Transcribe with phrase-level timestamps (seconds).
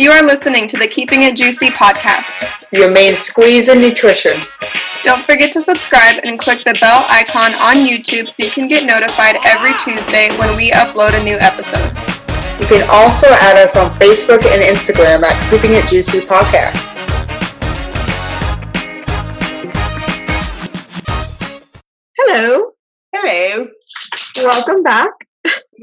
[0.00, 4.40] You are listening to the Keeping It Juicy podcast, your main squeeze in nutrition.
[5.04, 8.86] Don't forget to subscribe and click the bell icon on YouTube so you can get
[8.86, 11.84] notified every Tuesday when we upload a new episode.
[12.58, 16.96] You can also add us on Facebook and Instagram at Keeping It Juicy Podcast.
[22.16, 22.72] Hello.
[23.12, 23.68] Hello.
[24.46, 25.10] Welcome back.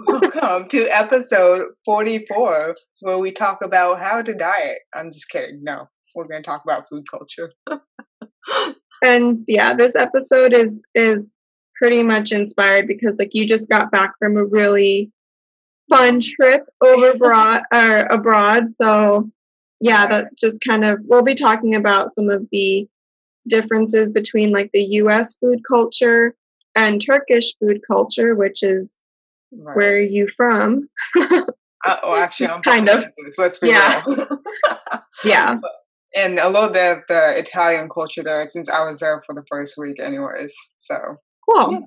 [0.06, 4.80] Welcome to episode 44, where we talk about how to diet.
[4.94, 5.64] I'm just kidding.
[5.64, 7.52] No, we're going to talk about food culture.
[9.04, 11.26] and yeah, this episode is is
[11.76, 15.12] pretty much inspired because like you just got back from a really
[15.90, 18.72] fun trip over abroad or abroad.
[18.72, 19.30] So
[19.80, 22.88] yeah, that just kind of we'll be talking about some of the
[23.48, 26.36] differences between like the US food culture
[26.76, 28.94] and Turkish food culture, which is
[29.52, 29.78] right.
[29.78, 30.88] where are you from?
[31.20, 33.06] uh, oh, actually, I'm kind of.
[33.38, 34.02] let's be yeah.
[34.06, 34.28] real.
[35.24, 35.56] yeah.
[36.16, 39.44] And a little bit of the Italian culture there, since I was there for the
[39.52, 40.56] first week, anyways.
[40.78, 41.72] So cool.
[41.74, 41.80] Yeah.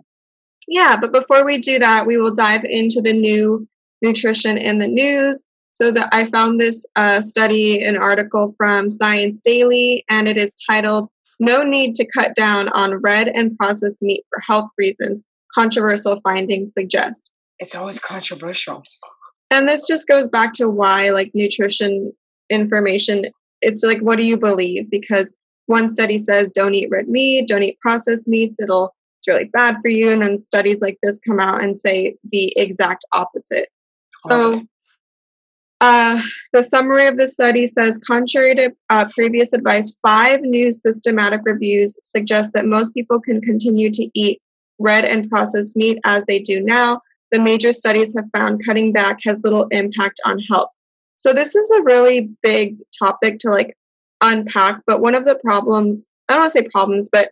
[0.69, 3.67] yeah, but before we do that, we will dive into the new
[4.03, 5.43] nutrition in the news.
[5.73, 10.55] So that I found this uh, study, an article from Science Daily, and it is
[10.69, 11.09] titled
[11.41, 16.73] "No Need to Cut Down on Red and Processed Meat for Health Reasons." Controversial findings
[16.73, 18.83] suggest it's always controversial.
[19.51, 22.13] And this just goes back to why like nutrition
[22.49, 23.27] information
[23.63, 25.33] it's like what do you believe because
[25.67, 29.77] one study says don't eat red meat, don't eat processed meats, it'll it's really bad
[29.83, 33.69] for you and then studies like this come out and say the exact opposite.
[34.17, 34.63] So
[35.83, 36.21] uh,
[36.53, 41.99] the summary of the study says, contrary to uh, previous advice, five new systematic reviews
[42.03, 44.41] suggest that most people can continue to eat
[44.79, 47.01] red and processed meat as they do now,
[47.33, 50.71] the major studies have found cutting back has little impact on health.
[51.17, 53.77] So this is a really big topic to like
[54.21, 57.31] unpack, but one of the problems, I don't want to say problems, but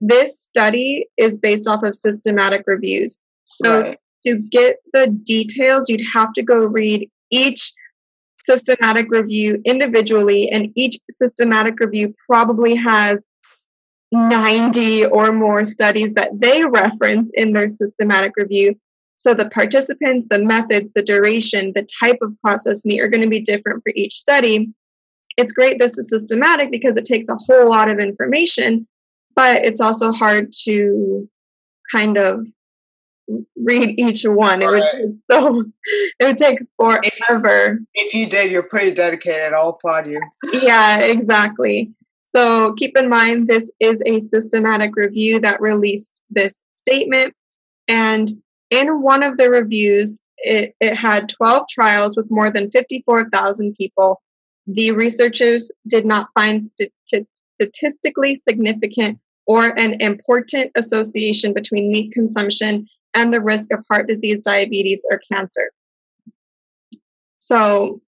[0.00, 3.18] this study is based off of systematic reviews.
[3.48, 3.98] So right.
[4.26, 7.72] to get the details, you'd have to go read each
[8.44, 13.24] systematic review individually, and each systematic review probably has
[14.12, 18.78] 90 or more studies that they reference in their systematic review.
[19.16, 23.28] So the participants, the methods, the duration, the type of process meet are going to
[23.28, 24.72] be different for each study.
[25.36, 28.86] It's great this is systematic because it takes a whole lot of information,
[29.34, 31.28] but it's also hard to
[31.92, 32.46] kind of
[33.56, 34.62] read each one.
[34.62, 35.64] It would so
[36.20, 37.80] it would take forever.
[37.94, 39.52] If, if you did, you're pretty dedicated.
[39.52, 40.20] I'll applaud you.
[40.52, 41.90] yeah, exactly.
[42.24, 47.34] So keep in mind this is a systematic review that released this statement.
[47.86, 48.28] And
[48.74, 54.20] in one of the reviews, it, it had 12 trials with more than 54,000 people.
[54.66, 56.92] The researchers did not find st-
[57.54, 64.42] statistically significant or an important association between meat consumption and the risk of heart disease,
[64.42, 65.70] diabetes, or cancer.
[67.38, 68.00] So,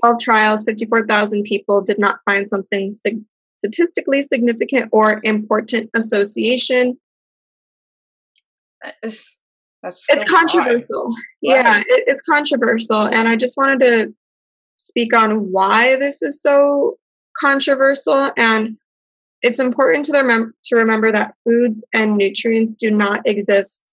[0.00, 3.22] 12 trials, 54,000 people did not find something sig-
[3.58, 6.98] statistically significant or important association.
[8.84, 9.10] Uh,
[9.84, 11.14] It's, that's so it's controversial.
[11.42, 13.02] Yeah, it, it's controversial.
[13.02, 14.14] And I just wanted to
[14.76, 16.98] speak on why this is so
[17.38, 18.30] controversial.
[18.36, 18.76] And
[19.42, 23.84] it's important to, remem- to remember that foods and nutrients do not exist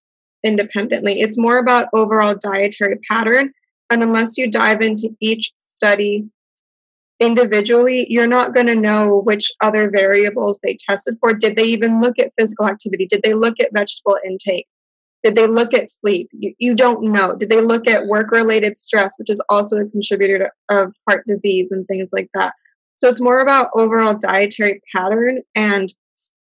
[0.43, 1.21] independently.
[1.21, 3.53] It's more about overall dietary pattern.
[3.89, 6.25] And unless you dive into each study
[7.19, 11.33] individually, you're not going to know which other variables they tested for.
[11.33, 13.05] Did they even look at physical activity?
[13.05, 14.67] Did they look at vegetable intake?
[15.23, 16.29] Did they look at sleep?
[16.31, 17.35] You, you don't know.
[17.35, 21.23] Did they look at work related stress, which is also a contributor to, of heart
[21.27, 22.53] disease and things like that?
[22.97, 25.93] So it's more about overall dietary pattern and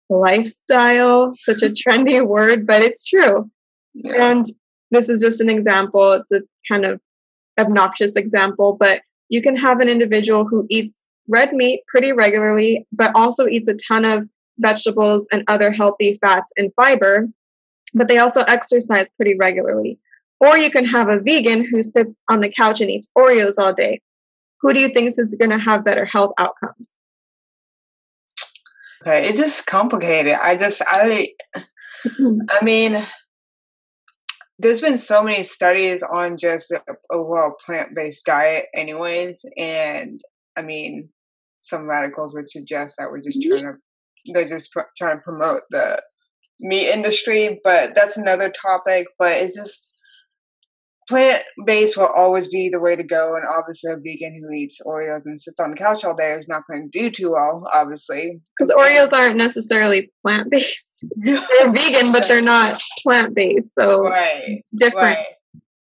[0.09, 3.49] lifestyle, such a trendy word, but it's true.
[3.93, 4.31] Yeah.
[4.31, 4.45] And
[4.91, 6.13] this is just an example.
[6.13, 6.41] It's a
[6.71, 6.99] kind of
[7.59, 13.11] obnoxious example, but you can have an individual who eats red meat pretty regularly, but
[13.15, 14.27] also eats a ton of
[14.59, 17.27] vegetables and other healthy fats and fiber
[17.93, 19.99] but they also exercise pretty regularly.
[20.39, 23.73] Or you can have a vegan who sits on the couch and eats Oreos all
[23.73, 24.01] day.
[24.61, 26.97] Who do you think is going to have better health outcomes?
[29.01, 30.33] Okay, it's just complicated.
[30.33, 31.29] I just, I,
[32.05, 33.03] I mean,
[34.59, 36.81] there's been so many studies on just the
[37.11, 40.19] overall plant-based diet, anyways, and
[40.55, 41.09] I mean,
[41.59, 43.65] some radicals would suggest that we're just mm-hmm.
[43.65, 46.01] trying to, they're just pr- trying to promote the
[46.59, 49.07] meat industry, but that's another topic.
[49.19, 49.91] But it's just,
[51.07, 54.79] plant based will always be the way to go, and obviously a vegan who eats
[54.85, 57.65] Oreos and sits on the couch all day is not going to do too well,
[57.73, 58.39] obviously.
[58.57, 61.05] Because Oreos aren't necessarily plant based.
[61.17, 65.17] they're vegan, but they're not plant based, so right, different.
[65.17, 65.25] Right.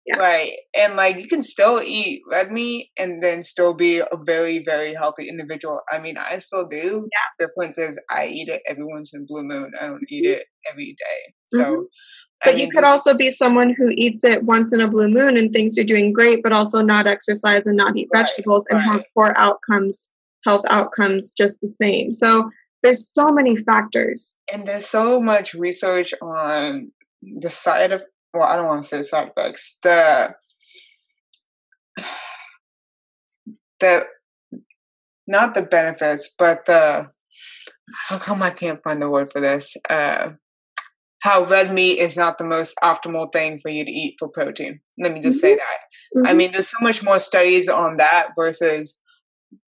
[0.08, 0.16] Yeah.
[0.16, 0.52] Right.
[0.75, 4.94] And like you can still eat red meat and then still be a very, very
[4.94, 5.82] healthy individual.
[5.90, 7.06] I mean, I still do.
[7.12, 7.46] Yeah.
[7.46, 9.70] Difference is I eat it every once in blue moon.
[9.78, 11.34] I don't eat it every day.
[11.46, 11.82] So mm-hmm.
[12.44, 15.08] But I mean, you could also be someone who eats it once in a blue
[15.08, 18.64] moon and thinks you're doing great, but also not exercise and not eat right, vegetables
[18.70, 18.87] and right.
[18.87, 20.12] have poor outcomes,
[20.44, 22.12] health outcomes just the same.
[22.12, 22.49] So
[22.84, 24.37] there's so many factors.
[24.52, 26.93] And there's so much research on
[27.40, 28.04] the side of
[28.38, 29.79] well, I don't want to say side effects.
[29.82, 30.35] The
[33.81, 34.05] the
[35.26, 37.11] not the benefits, but the
[38.08, 39.76] how come I can't find the word for this?
[39.88, 40.31] Uh,
[41.20, 44.81] how red meat is not the most optimal thing for you to eat for protein.
[44.99, 45.40] Let me just mm-hmm.
[45.40, 45.79] say that.
[46.17, 46.26] Mm-hmm.
[46.26, 48.99] I mean, there's so much more studies on that versus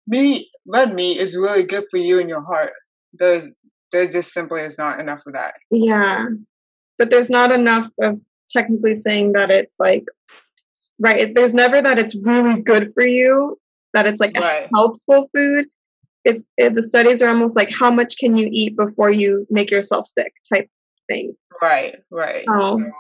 [0.08, 0.48] meat.
[0.68, 2.74] Red meat is really good for you and your heart.
[3.14, 3.50] There's
[3.92, 5.56] there just simply is not enough of that.
[5.72, 6.28] Yeah,
[6.98, 8.20] but there's not enough of
[8.52, 10.06] technically saying that it's like
[11.00, 11.34] right.
[11.34, 13.58] There's never that it's really good for you.
[13.94, 14.66] That it's like right.
[14.66, 15.66] a healthful food.
[16.24, 19.72] It's it, the studies are almost like how much can you eat before you make
[19.72, 20.70] yourself sick type
[21.12, 21.36] thing.
[21.62, 22.46] Right, right.
[22.48, 22.80] Oh.
[22.80, 22.92] So,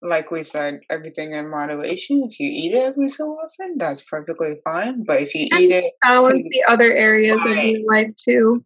[0.00, 2.22] like we said, everything in moderation.
[2.24, 5.04] If you eat it every so often, that's perfectly fine.
[5.04, 7.58] But if you eat it, balance the other areas right.
[7.58, 8.64] of your life too.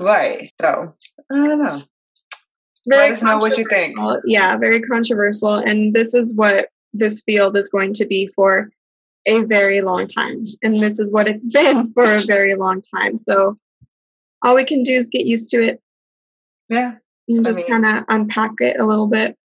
[0.00, 0.52] Right.
[0.60, 0.92] So
[1.30, 1.82] I don't know.
[2.86, 3.96] Very Let us know what you think.
[4.24, 8.70] Yeah, very controversial, and this is what this field is going to be for
[9.26, 13.16] a very long time, and this is what it's been for a very long time.
[13.16, 13.56] So
[14.42, 15.80] all we can do is get used to it.
[16.68, 16.96] Yeah
[17.28, 19.36] and just kind of unpack it a little bit.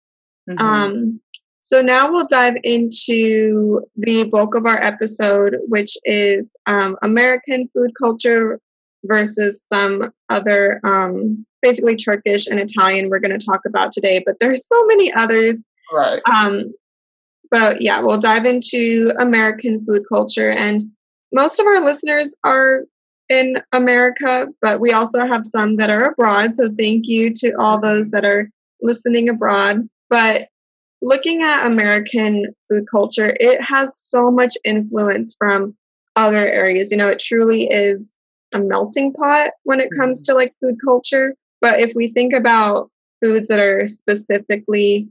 [0.50, 0.60] Mm-hmm.
[0.60, 1.22] Um,
[1.62, 7.92] so now we'll dive into the bulk of our episode, which is um, American food
[8.00, 8.60] culture
[9.04, 13.06] versus some other, um, basically Turkish and Italian.
[13.10, 15.64] We're going to talk about today, but there's so many others.
[15.94, 16.22] Right.
[16.32, 16.74] Um,
[17.50, 20.82] but yeah, we'll dive into American food culture, and
[21.32, 22.82] most of our listeners are
[23.30, 26.56] in America, but we also have some that are abroad.
[26.56, 28.50] So thank you to all those that are
[28.82, 29.88] listening abroad.
[30.10, 30.48] But
[31.02, 35.76] looking at American food culture, it has so much influence from
[36.16, 36.92] other areas.
[36.92, 38.17] You know, it truly is
[38.54, 40.34] a melting pot when it comes mm-hmm.
[40.34, 41.36] to like food culture.
[41.62, 42.90] But if we think about
[43.22, 45.10] foods that are specifically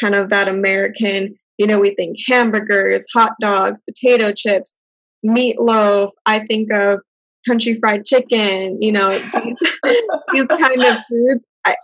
[0.00, 4.78] kind of that American, you know, we think hamburgers, hot dogs, potato chips,
[5.24, 6.10] meatloaf.
[6.26, 7.00] I think of
[7.46, 9.58] country fried chicken, you know, these,
[10.32, 11.46] these kind of foods.
[11.64, 11.76] I,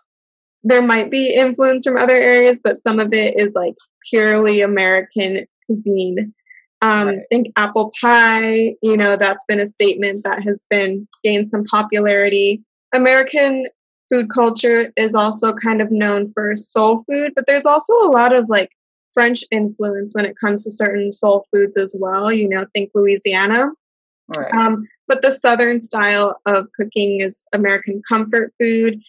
[0.63, 3.75] there might be influence from other areas, but some of it is like
[4.09, 6.35] purely American cuisine.
[6.83, 7.19] Um, right.
[7.19, 11.65] I think apple pie, you know, that's been a statement that has been gained some
[11.65, 12.63] popularity.
[12.93, 13.67] American
[14.09, 18.35] food culture is also kind of known for soul food, but there's also a lot
[18.35, 18.71] of like
[19.13, 22.33] French influence when it comes to certain soul foods as well.
[22.33, 23.71] You know, think Louisiana.
[24.37, 24.53] Right.
[24.55, 29.01] Um, but the Southern style of cooking is American comfort food.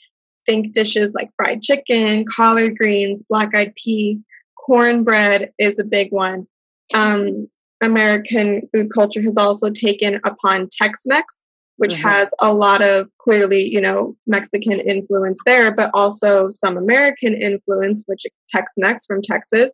[0.46, 4.18] Think dishes like fried chicken, collard greens, black eyed peas,
[4.58, 6.48] cornbread is a big one.
[6.94, 7.48] Um,
[7.82, 11.46] American food culture has also taken upon Tex Mex,
[11.78, 12.08] which mm-hmm.
[12.08, 18.04] has a lot of clearly, you know, Mexican influence there, but also some American influence,
[18.06, 19.74] which Tex Mex from Texas,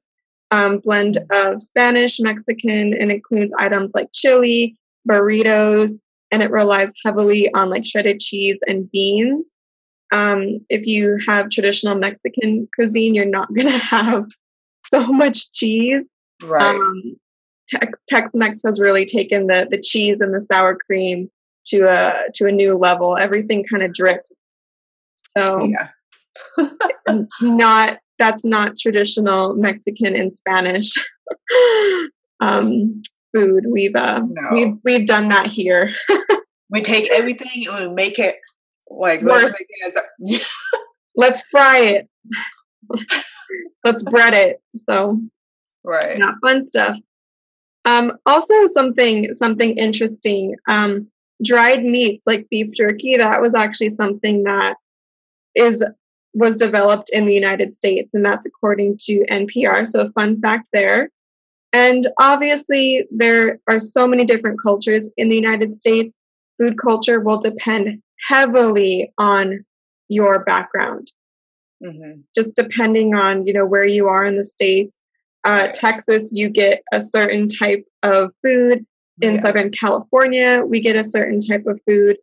[0.52, 1.54] um, blend mm-hmm.
[1.54, 5.94] of Spanish, Mexican, and includes items like chili, burritos,
[6.32, 9.54] and it relies heavily on like shredded cheese and beans.
[10.12, 14.26] Um, if you have traditional Mexican cuisine, you're not going to have
[14.90, 16.04] so much cheese.
[16.42, 16.76] Right.
[16.76, 17.18] Um,
[18.08, 21.30] Tex Mex has really taken the the cheese and the sour cream
[21.68, 23.18] to a to a new level.
[23.18, 24.32] Everything kind of dripped.
[25.26, 25.90] So yeah.
[27.42, 30.94] not that's not traditional Mexican and Spanish.
[32.40, 33.02] um,
[33.34, 33.66] food.
[33.70, 34.50] We've uh, no.
[34.52, 35.94] we've we've done that here.
[36.70, 38.38] we take everything and we make it
[38.90, 39.54] like let's,
[40.20, 40.48] it
[41.16, 42.10] let's fry it.
[43.84, 44.62] let's bread it.
[44.76, 45.20] So
[45.84, 46.98] right, not fun stuff.
[47.88, 50.56] Um, also, something something interesting.
[50.68, 51.08] Um,
[51.44, 53.16] dried meats like beef jerky.
[53.16, 54.76] That was actually something that
[55.56, 55.82] is
[56.34, 59.88] was developed in the United States, and that's according to NPR.
[59.88, 61.10] So, fun fact there.
[61.72, 66.18] And obviously, there are so many different cultures in the United States.
[66.60, 69.64] Food culture will depend heavily on
[70.10, 71.12] your background.
[71.82, 72.22] Mm-hmm.
[72.36, 75.00] Just depending on you know where you are in the states.
[75.48, 78.86] Uh, Texas, you get a certain type of food.
[79.20, 79.40] In yeah.
[79.40, 82.18] Southern California, we get a certain type of food.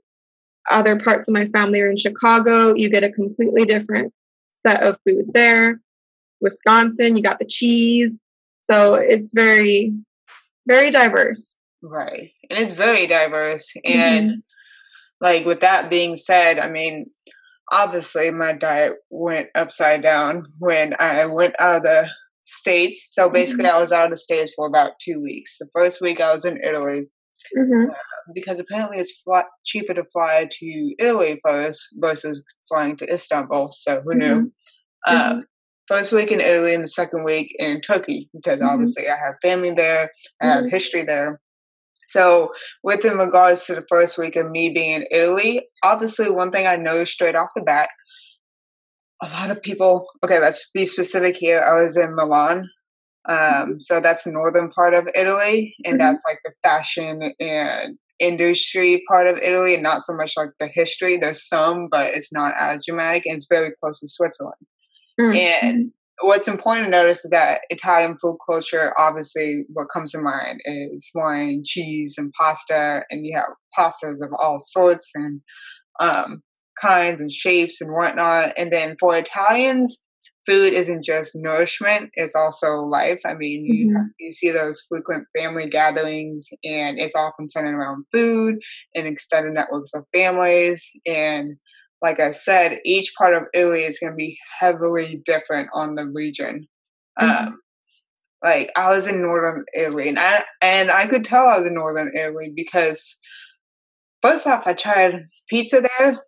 [0.70, 2.74] Other parts of my family are in Chicago.
[2.74, 4.12] You get a completely different
[4.50, 5.80] set of food there.
[6.40, 8.12] Wisconsin, you got the cheese.
[8.60, 9.92] So it's very,
[10.68, 11.56] very diverse.
[11.82, 12.30] Right.
[12.50, 13.72] And it's very diverse.
[13.84, 14.38] And mm-hmm.
[15.20, 17.10] like with that being said, I mean,
[17.72, 22.08] obviously my diet went upside down when I went out of the
[22.44, 23.10] states.
[23.12, 23.76] So basically, mm-hmm.
[23.76, 25.56] I was out of the states for about two weeks.
[25.58, 27.06] The first week I was in Italy
[27.56, 27.90] mm-hmm.
[27.90, 27.94] uh,
[28.34, 33.70] because apparently it's fly- cheaper to fly to Italy first versus flying to Istanbul.
[33.72, 34.34] So who knew?
[34.34, 35.16] Mm-hmm.
[35.16, 35.40] Um, mm-hmm.
[35.88, 38.68] first week in Italy and the second week in Turkey because mm-hmm.
[38.68, 40.10] obviously I have family there,
[40.40, 40.68] I have mm-hmm.
[40.68, 41.40] history there.
[42.06, 46.50] So, with in regards to the first week of me being in Italy, obviously one
[46.50, 47.88] thing I noticed straight off the bat
[49.22, 52.68] a lot of people okay let's be specific here i was in milan
[53.26, 53.72] um, mm-hmm.
[53.78, 55.98] so that's the northern part of italy and mm-hmm.
[55.98, 60.68] that's like the fashion and industry part of italy and not so much like the
[60.68, 64.54] history there's some but it's not as dramatic and it's very close to switzerland
[65.20, 65.36] mm-hmm.
[65.36, 70.60] and what's important to notice is that italian food culture obviously what comes to mind
[70.64, 75.40] is wine cheese and pasta and you have pastas of all sorts and
[76.00, 76.42] um,
[76.80, 78.52] kinds and shapes and whatnot.
[78.56, 80.04] And then for Italians,
[80.46, 83.20] food isn't just nourishment; it's also life.
[83.24, 83.96] I mean, mm-hmm.
[83.96, 88.56] you you see those frequent family gatherings, and it's often centered around food
[88.94, 90.88] and extended networks of families.
[91.06, 91.56] And
[92.02, 96.10] like I said, each part of Italy is going to be heavily different on the
[96.14, 96.66] region.
[97.18, 97.46] Mm-hmm.
[97.46, 97.60] Um,
[98.42, 101.74] like I was in northern Italy, and I and I could tell I was in
[101.74, 103.16] northern Italy because
[104.20, 106.18] first off, I tried pizza there,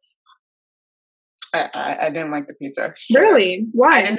[1.56, 2.94] I, I, I didn't like the pizza.
[3.14, 3.66] Really?
[3.72, 4.16] Why?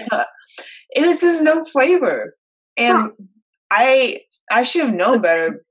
[0.92, 2.36] it was just no flavor,
[2.78, 3.10] and huh.
[3.72, 5.64] I I should have known better.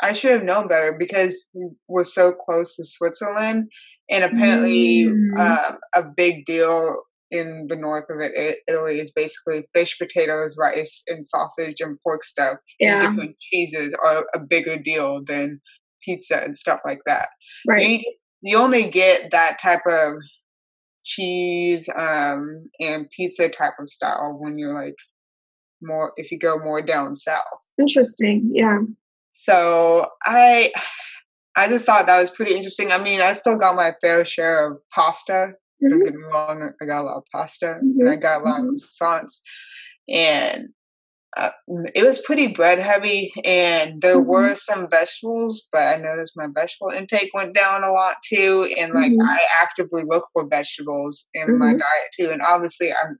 [0.00, 1.46] I should have known better because
[1.88, 3.70] we're so close to Switzerland,
[4.10, 5.38] and apparently mm.
[5.38, 7.02] um, a big deal
[7.32, 12.22] in the north of it, Italy is basically fish, potatoes, rice, and sausage and pork
[12.22, 12.58] stuff.
[12.78, 13.00] Yeah.
[13.00, 15.60] And different cheeses are a bigger deal than
[16.04, 17.28] pizza and stuff like that.
[17.66, 17.86] Right.
[17.88, 18.00] You,
[18.42, 20.14] you only get that type of
[21.04, 24.96] cheese um, and pizza type of style when you're like
[25.82, 27.72] more if you go more down south.
[27.78, 28.78] Interesting, yeah.
[29.32, 30.72] So I
[31.56, 32.92] I just thought that was pretty interesting.
[32.92, 35.54] I mean, I still got my fair share of pasta.
[35.82, 35.88] Mm-hmm.
[35.90, 38.00] Don't get me wrong, I got a lot of pasta mm-hmm.
[38.00, 38.68] and I got a lot mm-hmm.
[38.68, 39.40] of croissants.
[40.08, 40.68] And
[41.36, 41.50] uh,
[41.94, 44.28] it was pretty bread heavy and there mm-hmm.
[44.28, 48.92] were some vegetables but i noticed my vegetable intake went down a lot too and
[48.92, 49.28] like mm-hmm.
[49.28, 51.58] i actively look for vegetables in mm-hmm.
[51.58, 53.18] my diet too and obviously i'm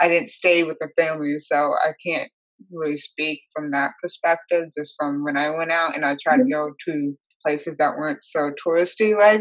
[0.00, 2.30] i didn't stay with the family so i can't
[2.70, 6.42] really speak from that perspective just from when i went out and i tried to
[6.42, 6.50] mm-hmm.
[6.50, 9.40] go to places that weren't so touristy like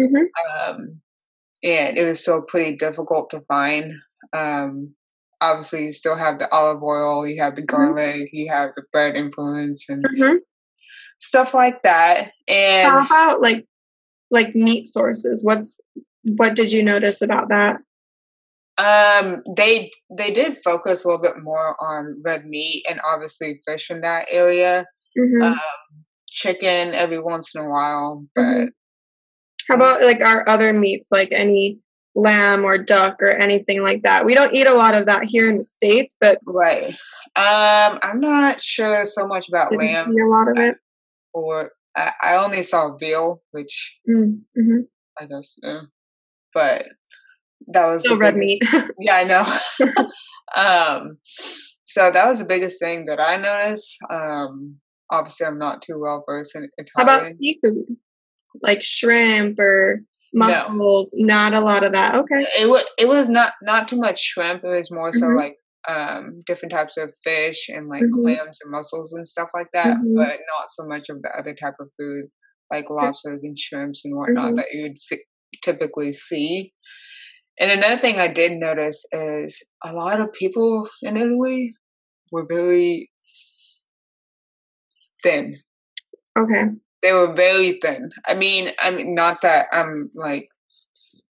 [0.00, 0.68] mm-hmm.
[0.68, 1.00] um,
[1.62, 3.92] and it was still pretty difficult to find
[4.32, 4.92] um,
[5.40, 7.76] obviously you still have the olive oil, you have the mm-hmm.
[7.76, 8.36] garlic, mm-hmm.
[8.36, 10.36] you have the bread influence and mm-hmm.
[11.18, 12.32] stuff like that.
[12.48, 13.66] And how about like
[14.30, 15.44] like meat sources?
[15.44, 15.80] What's
[16.22, 17.76] what did you notice about that?
[18.78, 23.90] Um, they they did focus a little bit more on red meat and obviously fish
[23.90, 24.86] in that area.
[25.18, 25.42] Mm-hmm.
[25.42, 25.60] Um,
[26.28, 28.66] chicken every once in a while, but mm-hmm.
[29.68, 31.78] how about like our other meats, like any
[32.16, 34.24] lamb or duck or anything like that.
[34.24, 36.96] We don't eat a lot of that here in the states, but right.
[37.36, 40.10] Um, I'm not sure so much about lamb.
[40.10, 40.76] a lot of it,
[41.34, 44.80] or I, I only saw veal, which mm, mm-hmm.
[45.20, 45.82] I guess, yeah.
[46.54, 46.88] but
[47.68, 48.62] that was still red meat.
[48.98, 50.08] yeah, I know.
[50.56, 51.18] um,
[51.84, 53.98] so that was the biggest thing that I noticed.
[54.08, 54.76] Um,
[55.10, 56.88] obviously, I'm not too well versed in Italian.
[56.96, 57.84] How about seafood,
[58.62, 60.00] like shrimp or
[60.34, 61.26] mussels no.
[61.26, 64.64] not a lot of that okay it was it was not not too much shrimp
[64.64, 65.36] it was more so mm-hmm.
[65.36, 65.56] like
[65.88, 68.22] um different types of fish and like mm-hmm.
[68.22, 70.16] clams and mussels and stuff like that mm-hmm.
[70.16, 72.24] but not so much of the other type of food
[72.72, 74.56] like lobsters and shrimps and whatnot mm-hmm.
[74.56, 75.18] that you'd see,
[75.62, 76.72] typically see
[77.60, 81.74] and another thing i did notice is a lot of people in italy
[82.32, 83.10] were very
[85.22, 85.56] thin
[86.38, 86.64] okay
[87.02, 88.10] they were very thin.
[88.26, 90.48] I mean, I mean, not that I'm like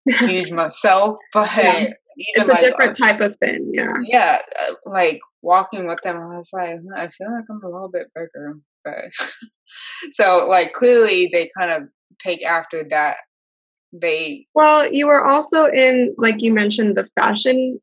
[0.07, 1.93] huge myself, but yeah.
[2.17, 3.71] it's a like, different type of thin.
[3.73, 3.93] Yeah.
[4.01, 7.89] Yeah, uh, like walking with them, I was like, I feel like I'm a little
[7.89, 9.05] bit bigger, but
[10.11, 11.83] so like clearly they kind of
[12.19, 13.17] take after that.
[13.93, 17.79] They well, you were also in like you mentioned the fashion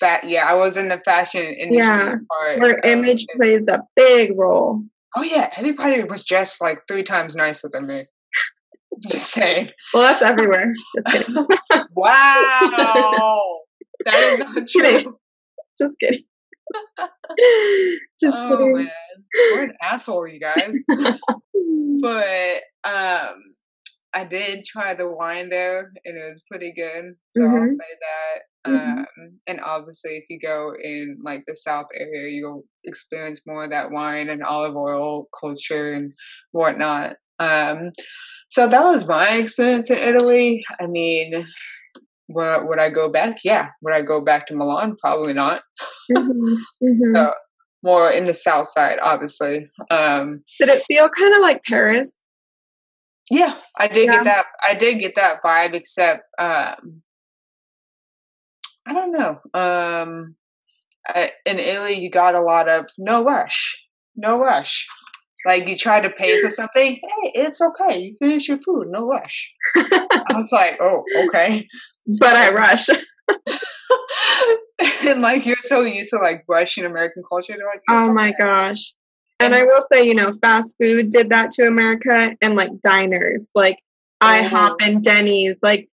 [0.00, 1.78] Fat, yeah, I was in the fashion industry.
[1.78, 2.16] Yeah,
[2.58, 4.82] where image plays a big role.
[5.16, 8.06] Oh yeah, everybody was just like three times nicer than me.
[9.10, 9.70] Just saying.
[9.92, 10.72] Well, that's everywhere.
[10.94, 11.34] Just kidding.
[11.96, 13.60] wow,
[14.04, 15.18] that is not true.
[15.78, 16.24] Just kidding.
[18.20, 18.34] Just kidding.
[18.46, 18.72] Oh kidding.
[18.72, 18.90] man,
[19.50, 20.76] what an asshole, you guys.
[22.00, 23.40] but um,
[24.12, 27.14] I did try the wine there, and it was pretty good.
[27.30, 27.74] So I'll Mhm.
[27.74, 28.42] say that.
[28.66, 28.98] Mhm.
[28.98, 33.70] Um, and obviously, if you go in like the South area, you'll experience more of
[33.70, 36.14] that wine and olive oil culture and
[36.52, 37.16] whatnot.
[37.38, 37.90] Um,
[38.48, 40.64] so that was my experience in Italy.
[40.80, 41.44] I mean,
[42.28, 43.38] would, would I go back?
[43.44, 43.68] Yeah.
[43.82, 44.96] Would I go back to Milan?
[45.00, 45.62] Probably not.
[46.10, 46.56] Mhm.
[46.82, 46.98] Mhm.
[47.14, 47.34] So
[47.82, 49.70] more in the south side, obviously.
[49.90, 52.18] Um, Did it feel kind of like Paris?
[53.30, 54.16] yeah, I did Yeah.
[54.16, 54.46] get that.
[54.66, 57.02] I did get that vibe, except um,
[58.86, 59.40] I don't know.
[59.54, 60.34] Um,
[61.06, 63.82] I, in Italy, you got a lot of no rush,
[64.16, 64.86] no rush.
[65.46, 67.98] Like you try to pay for something, hey, it's okay.
[67.98, 69.52] You finish your food, no rush.
[69.76, 71.66] I was like, oh, okay.
[72.18, 72.88] But I rush.
[75.06, 78.28] and like you're so used to like rushing American culture, they're like, Oh "It's my
[78.30, 78.94] okay." gosh.
[79.40, 83.50] And I will say, you know, fast food did that to America and like diners,
[83.54, 83.78] like
[84.22, 85.56] IHOP and Denny's.
[85.62, 85.88] Like,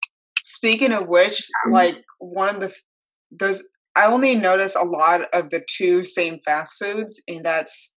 [0.43, 2.75] Speaking of which, Um, like one of the
[3.31, 3.63] those,
[3.95, 7.93] I only noticed a lot of the two same fast foods, and that's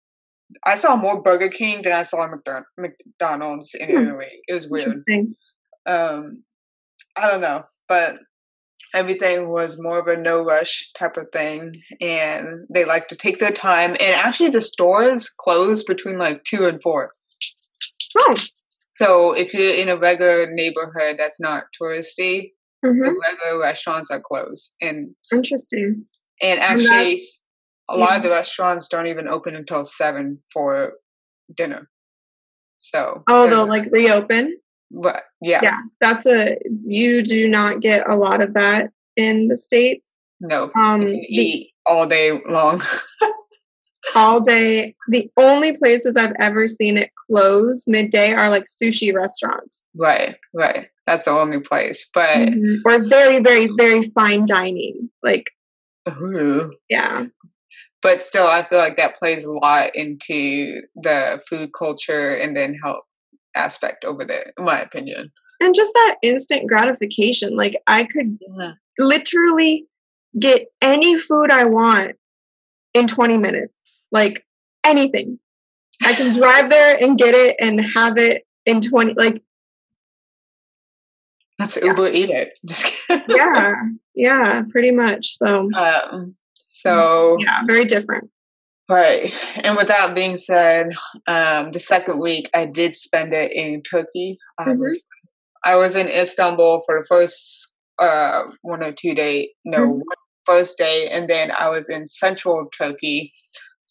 [0.67, 2.29] I saw more Burger King than I saw
[2.77, 3.97] McDonald's in Hmm.
[4.07, 4.43] Italy.
[4.49, 5.03] It was weird.
[5.87, 6.45] Um,
[7.17, 8.17] I don't know, but
[8.95, 13.39] everything was more of a no rush type of thing, and they like to take
[13.39, 13.93] their time.
[13.93, 17.11] And actually, the stores close between like two and four.
[18.17, 18.35] Oh,
[18.95, 22.53] So if you're in a regular neighborhood that's not touristy,
[22.85, 23.03] mhm.
[23.05, 26.05] the regular restaurants are closed, and interesting.
[26.41, 27.23] and actually,
[27.89, 30.95] a lot of the restaurants don't even open until seven for
[31.55, 31.89] dinner.
[32.79, 34.59] So Oh, they'll like reopen.
[34.91, 39.57] but yeah, Yeah, that's a, you do not get a lot of that in the
[39.57, 40.09] States.
[40.41, 42.83] no, Um, you can the- eat all day long.
[44.15, 44.95] all day.
[45.09, 50.89] The only places I've ever seen it close midday are like sushi restaurants right, right.
[51.07, 52.09] That's the only place.
[52.15, 52.77] But Mhm.
[52.87, 55.11] or very, very, very fine dining.
[55.23, 55.45] Like,
[56.09, 56.73] Ooh.
[56.89, 57.27] yeah.
[58.03, 62.75] but still, I feel like that plays a lot into the food culture and then
[62.83, 63.05] health
[63.55, 65.31] aspect over there, in my opinion.
[65.61, 67.55] And just that instant gratification.
[67.57, 68.77] Like, I could Mhm.
[68.99, 69.87] literally
[70.39, 72.17] get any food I want
[72.95, 73.85] in 20 minutes.
[74.13, 74.45] Like,
[74.85, 75.39] anything.
[76.05, 79.15] I can drive there and get it and have it in 20.
[79.17, 79.43] Like,
[81.59, 81.87] Let's Yeah.
[81.87, 82.59] Uber eat it.
[83.29, 83.73] Yeah.
[84.15, 85.37] Yeah, pretty much.
[85.39, 86.35] So, Um,
[86.69, 88.31] so yeah, very different.
[88.89, 89.33] Right.
[89.65, 90.89] And with that being said,
[91.27, 94.39] um, the second week I did spend it in Turkey.
[94.59, 94.79] I Mhm.
[94.81, 95.03] was
[95.65, 100.03] I was in Istanbul for the first uh, one or two day no Mhm.
[100.45, 103.33] first day, and then I was in central Turkey.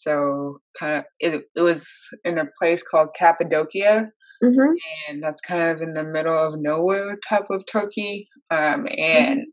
[0.01, 1.87] So kind of it, it was
[2.25, 4.11] in a place called Cappadocia,
[4.41, 4.73] hmm
[5.09, 8.27] and that's kind of in the middle of nowhere type of Turkey.
[8.49, 9.45] Um, and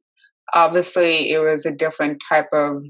[0.54, 2.82] obviously, it was a different type of.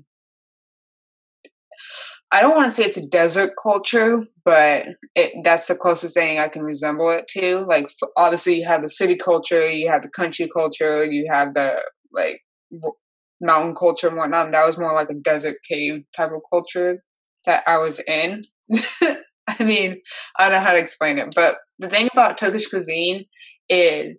[2.32, 6.38] I don't want to say it's a desert culture, but it, that's the closest thing
[6.38, 7.60] I can resemble it to.
[7.60, 11.82] Like, obviously, you have the city culture, you have the country culture, you have the
[12.12, 12.40] like
[12.72, 12.94] w-
[13.40, 14.46] mountain culture and whatnot.
[14.46, 17.02] And that was more like a desert cave type of culture
[17.46, 18.44] that I was in.
[19.48, 20.00] I mean,
[20.38, 23.24] I don't know how to explain it, but the thing about Turkish cuisine
[23.68, 24.16] is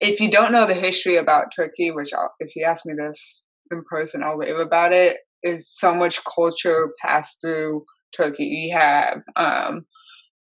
[0.00, 3.42] if you don't know the history about Turkey, which I'll, if you ask me this
[3.70, 7.84] in person, I'll rave about it, is so much culture passed through
[8.16, 8.44] Turkey.
[8.44, 9.84] You have um,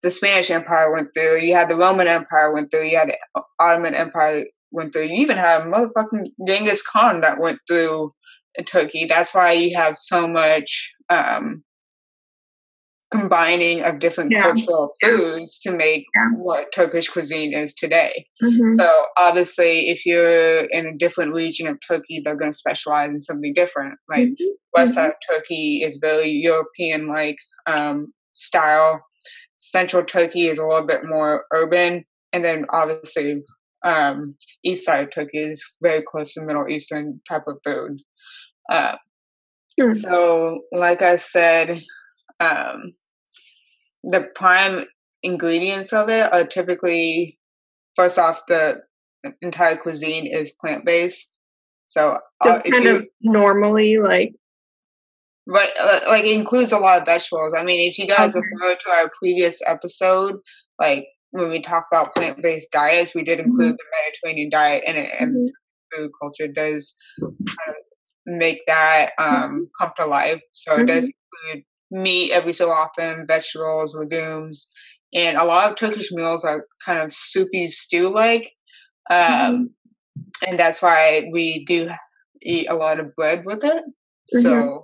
[0.01, 3.43] the Spanish Empire went through, you had the Roman Empire went through, you had the
[3.59, 8.11] Ottoman Empire went through, you even have motherfucking Genghis Khan that went through
[8.65, 9.05] Turkey.
[9.05, 11.63] That's why you have so much um,
[13.11, 14.41] combining of different Yeah.
[14.43, 16.29] cultural foods to make Yeah.
[16.37, 18.25] what Turkish cuisine is today.
[18.41, 23.09] hmm So obviously, if you're in a different region of Turkey, they're going to specialize
[23.09, 23.95] in something different.
[24.09, 24.53] Like Mhm.
[24.75, 24.95] west Mhm.
[24.95, 29.03] side of Turkey is very European like um, style.
[29.59, 33.43] Central Turkey is a little bit more urban, and then obviously
[33.83, 37.97] um, east side of Turkey is very close to Middle Eastern type of food.
[38.69, 38.95] Uh,
[39.79, 39.91] Hmm.
[39.93, 41.81] So, like I said,
[42.41, 42.93] um,
[44.03, 44.85] the prime
[45.23, 47.39] ingredients of it are typically
[47.95, 48.81] first off the
[49.41, 51.35] entire cuisine is plant based
[51.87, 54.33] So just uh, kind you, of normally like
[55.47, 57.53] Right, uh, like it includes a lot of vegetables.
[57.57, 58.45] I mean, if you guys okay.
[58.53, 60.35] refer to our previous episode,
[60.79, 63.75] like when we talk about plant-based diets, we did include mm-hmm.
[63.75, 66.03] the Mediterranean diet, and, and mm-hmm.
[66.03, 67.75] food culture does kind of
[68.27, 69.59] make that um, mm-hmm.
[69.79, 70.39] come to life.
[70.53, 71.49] So it does mm-hmm.
[71.49, 74.67] include meat every so often, vegetables, legumes,
[75.13, 78.51] and a lot of Turkish meals are kind of soupy stew-like,
[79.09, 79.63] um, mm-hmm.
[80.47, 81.89] and that's why we do
[82.41, 83.83] eat a lot of bread with it.
[84.29, 84.77] So mm-hmm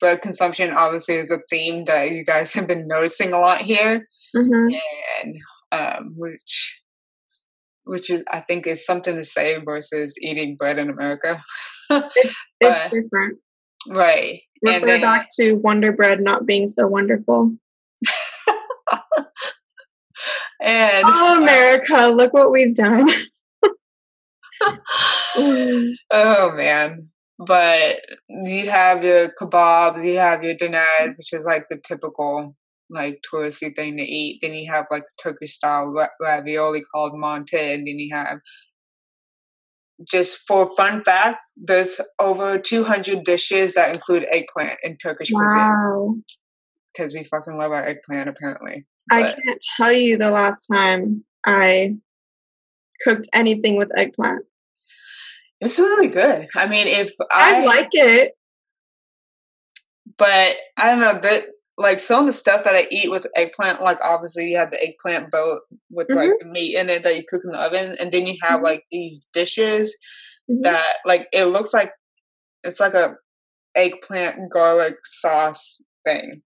[0.00, 4.08] bread consumption obviously is a theme that you guys have been noticing a lot here,
[4.34, 4.74] mm-hmm.
[5.22, 5.36] and
[5.70, 6.82] um, which
[7.84, 11.40] which is I think is something to say versus eating bread in America.
[11.90, 13.38] it's, it's different,
[13.88, 14.40] right?
[14.62, 17.54] Refer then, back to Wonder Bread not being so wonderful.
[20.60, 23.08] and oh, America, uh, look what we've done.
[25.36, 27.10] oh man
[27.46, 30.84] but you have your kebabs, you have your doner,
[31.16, 32.54] which is like the typical
[32.90, 34.40] like touristy thing to eat.
[34.42, 38.38] Then you have like Turkish style ravioli called manti, and then you have
[40.08, 45.40] just for fun fact, there's over 200 dishes that include eggplant in Turkish wow.
[45.40, 46.24] cuisine.
[46.94, 48.86] Because we fucking love our eggplant, apparently.
[49.10, 51.96] I can't tell you the last time I
[53.02, 54.44] cooked anything with eggplant.
[55.60, 56.48] It's really good.
[56.56, 58.32] I mean, if I, I like it,
[60.16, 61.44] but I don't know that
[61.80, 64.82] like some of the stuff that I eat with eggplant, like obviously you have the
[64.82, 66.18] eggplant boat with mm-hmm.
[66.18, 68.64] like meat in it that you cook in the oven, and then you have mm-hmm.
[68.64, 69.96] like these dishes
[70.48, 70.60] mm-hmm.
[70.62, 71.90] that like it looks like
[72.64, 73.16] it's like a
[73.74, 76.42] eggplant garlic sauce thing.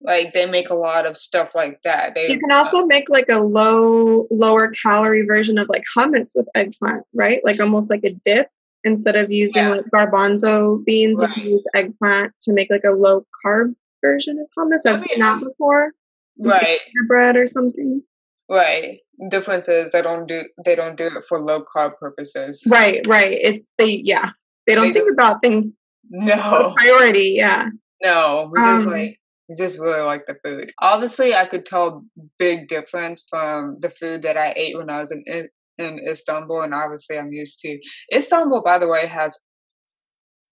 [0.00, 2.14] Like they make a lot of stuff like that.
[2.14, 6.30] They You can also uh, make like a low lower calorie version of like hummus
[6.36, 7.40] with eggplant, right?
[7.42, 8.48] Like almost like a dip.
[8.84, 9.70] Instead of using yeah.
[9.70, 11.36] like garbanzo beans, right.
[11.36, 14.86] you can use eggplant to make like a low carb version of hummus.
[14.86, 15.92] I've seen that before.
[16.40, 16.80] Right.
[17.06, 18.02] Bread or something.
[18.50, 19.00] Right.
[19.30, 22.62] Difference is they don't do they don't do it for low carb purposes.
[22.66, 23.38] Right, right.
[23.40, 24.30] It's they yeah.
[24.66, 25.72] They don't they think just, about things
[26.10, 27.66] no priority, yeah.
[28.02, 30.72] No, we just um, like we just really like the food.
[30.80, 32.04] Obviously, I could tell
[32.38, 36.74] big difference from the food that I ate when I was in in Istanbul, and
[36.74, 37.78] obviously, I'm used to
[38.14, 38.62] Istanbul.
[38.62, 39.38] By the way, has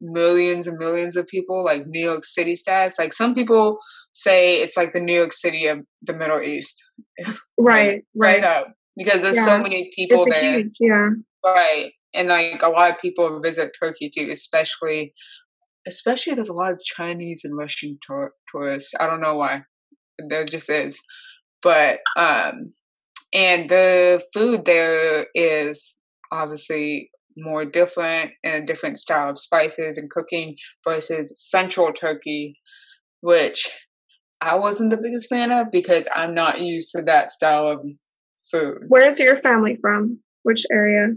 [0.00, 2.94] millions and millions of people, like New York City stats.
[2.98, 3.78] Like some people
[4.12, 6.82] say it's like the New York City of the Middle East.
[7.58, 8.42] Right, right.
[8.42, 8.74] right up.
[8.98, 9.46] Because there's yeah.
[9.46, 10.58] so many people it's there.
[10.58, 11.08] Huge, yeah.
[11.44, 11.92] Right.
[12.12, 15.14] And like a lot of people visit Turkey too, especially
[15.86, 18.92] especially there's a lot of Chinese and Russian tour- tourists.
[19.00, 19.62] I don't know why.
[20.18, 21.00] There just is.
[21.62, 22.68] But um
[23.32, 25.96] and the food there is
[26.30, 32.58] obviously more different and a different style of spices and cooking versus central Turkey,
[33.20, 33.70] which
[34.40, 37.80] I wasn't the biggest fan of because I'm not used to that style of
[38.50, 38.78] food.
[38.88, 40.18] Where's your family from?
[40.42, 41.08] Which area?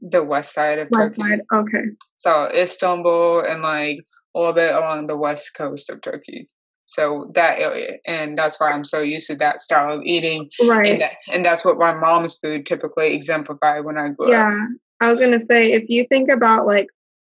[0.00, 1.30] The west side of west Turkey.
[1.30, 1.84] side, okay.
[2.18, 3.98] So Istanbul and like
[4.34, 6.48] a little bit along the west coast of Turkey.
[6.86, 10.48] So that area, and that's why I'm so used to that style of eating.
[10.62, 10.92] Right.
[10.92, 14.46] And, that, and that's what my mom's food typically exemplified when I grew yeah.
[14.46, 14.52] up.
[14.54, 14.66] Yeah.
[15.00, 16.88] I was going to say, if you think about like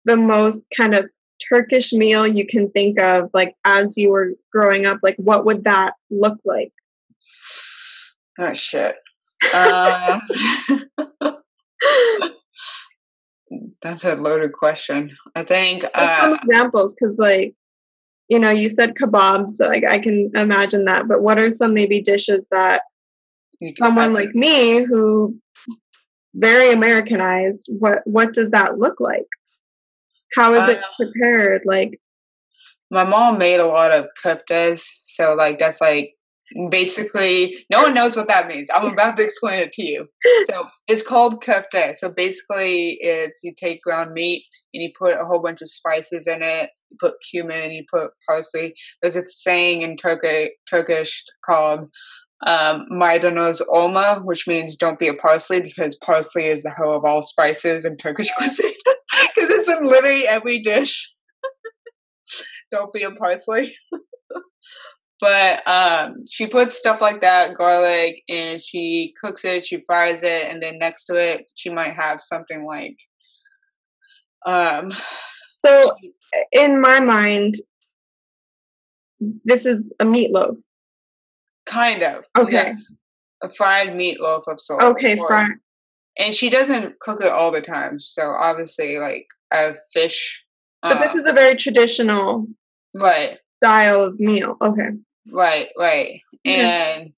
[0.04, 1.10] the most kind of
[1.48, 5.64] Turkish meal you can think of, like as you were growing up, like what would
[5.64, 6.72] that look like?
[8.38, 8.96] Oh, shit.
[9.52, 10.20] Uh,
[13.82, 15.16] that's a loaded question.
[15.34, 17.54] I think uh, some examples because, like,
[18.28, 21.08] you know, you said kebabs, so like I can imagine that.
[21.08, 22.82] But what are some maybe dishes that
[23.76, 25.36] someone like me who
[26.34, 29.26] very Americanized, what what does that look like?
[30.34, 31.62] How is uh, it prepared?
[31.64, 32.00] Like
[32.90, 36.14] my mom made a lot of köftes, so like that's like
[36.68, 38.68] basically no one knows what that means.
[38.74, 40.08] I'm about to explain it to you.
[40.48, 45.24] So it's called köfte so basically it's you take ground meat and you put a
[45.24, 46.70] whole bunch of spices in it.
[46.90, 48.74] You put cumin you put parsley.
[49.00, 51.88] There's a saying in turkish turkish called
[52.46, 57.04] um, maydanoz olma, which means don't be a parsley because parsley is the hoe of
[57.04, 58.72] all spices in Turkish cuisine
[59.34, 61.12] because it's in literally every dish.
[62.72, 63.74] don't be a parsley.
[65.20, 70.48] But um, she puts stuff like that, garlic, and she cooks it, she fries it,
[70.50, 72.96] and then next to it, she might have something like.
[74.46, 74.94] Um,
[75.58, 75.94] so,
[76.52, 77.56] in my mind,
[79.44, 80.56] this is a meatloaf.
[81.70, 82.24] Kind of.
[82.36, 82.52] Okay.
[82.52, 82.92] Yes.
[83.42, 84.84] A fried meatloaf of sorts.
[84.84, 85.52] Okay, fried.
[86.18, 90.44] And she doesn't cook it all the time, so obviously, like a fish.
[90.82, 92.46] But this is a very traditional
[93.00, 94.56] right style of meal.
[94.60, 94.88] Okay.
[95.32, 96.20] Right, right.
[96.44, 97.12] And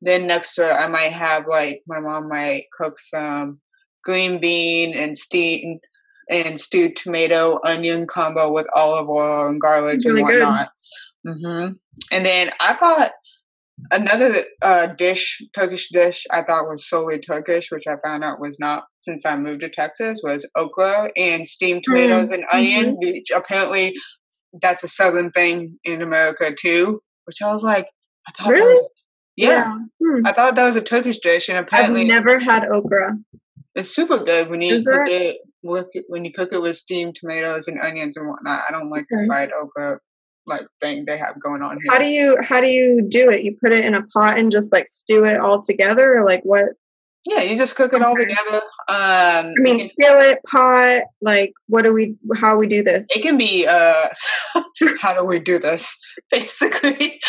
[0.00, 3.60] then next to it, I might have like my mom might cook some
[4.02, 5.80] green bean and steamed
[6.30, 10.70] and stewed tomato onion combo with olive oil and garlic really and whatnot.
[11.26, 11.72] Mm-hmm.
[12.12, 13.12] And then I got
[13.90, 18.58] another uh, dish, Turkish dish, I thought was solely Turkish, which I found out was
[18.58, 22.34] not since I moved to Texas, was okra and steamed tomatoes mm-hmm.
[22.34, 23.94] and onion, which apparently
[24.60, 27.00] that's a southern thing in America too.
[27.24, 27.86] Which I was like,
[28.26, 28.72] I thought really?
[28.72, 28.88] Was,
[29.36, 29.76] yeah, yeah.
[30.02, 30.26] Hmm.
[30.26, 33.16] I thought that was a Turkish dish, and apparently I've never had okra.
[33.74, 35.36] It's super good when you Is cook there?
[35.62, 36.04] it.
[36.08, 38.62] when you cook it with steamed tomatoes and onions and whatnot.
[38.68, 39.22] I don't like okay.
[39.22, 40.00] the fried okra
[40.50, 41.90] like thing they have going on here.
[41.90, 43.42] How do you how do you do it?
[43.42, 46.42] You put it in a pot and just like stew it all together, or like
[46.42, 46.64] what?
[47.26, 48.62] Yeah, you just cook it all together.
[48.88, 52.16] Um, I mean, skillet, pot, like what do we?
[52.36, 53.06] How we do this?
[53.14, 53.66] It can be.
[53.66, 54.08] uh
[55.00, 55.96] How do we do this?
[56.30, 57.20] Basically,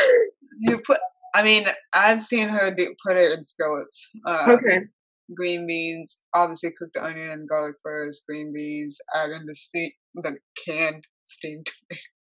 [0.60, 0.98] you put.
[1.34, 4.10] I mean, I've seen her do, put it in skillets.
[4.26, 4.80] Uh, okay.
[5.34, 8.24] Green beans, obviously cook the onion and garlic first.
[8.28, 11.66] Green beans, add in the steam, the canned steamed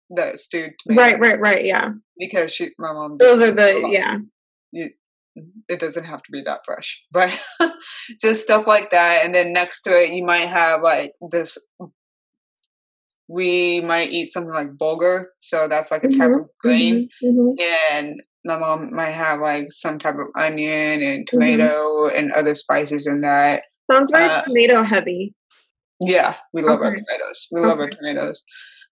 [0.10, 1.66] the stewed Right, right, right.
[1.66, 1.90] Yeah.
[2.18, 3.18] Because she, my mom.
[3.18, 4.18] Those are the yeah.
[4.72, 4.90] You,
[5.68, 7.32] it doesn't have to be that fresh, but
[8.22, 9.22] just stuff like that.
[9.24, 11.58] And then next to it, you might have like this.
[13.28, 17.40] We might eat something like bulgur, so that's like a mm-hmm, type of grain, mm-hmm,
[17.40, 17.96] mm-hmm.
[17.98, 21.36] and my mom might have like some type of onion and mm-hmm.
[21.36, 23.64] tomato and other spices in that.
[23.92, 25.34] Sounds very uh, tomato heavy.
[26.02, 26.90] Yeah, we love okay.
[26.90, 27.48] our tomatoes.
[27.52, 27.68] We okay.
[27.68, 28.44] love our tomatoes.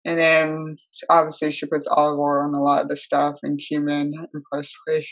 [0.04, 0.76] And then
[1.10, 5.06] obviously she puts olive oil on a lot of the stuff and cumin and parsley.